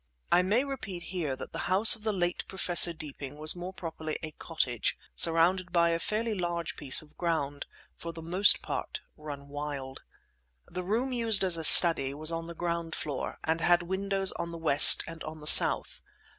[0.31, 4.17] I may repeat here that the house of the late Professor Deeping was more properly
[4.23, 9.47] a cottage, surrounded by a fairly large piece of ground, for the most part run
[9.47, 10.01] wild.
[10.65, 14.49] The room used as a study was on the ground floor, and had windows on
[14.49, 16.01] the west and on the south.